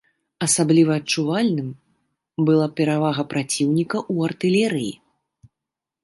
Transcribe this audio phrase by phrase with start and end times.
[0.45, 1.67] Асабліва адчувальным
[2.47, 4.91] была перавага праціўніка ў артылерыі.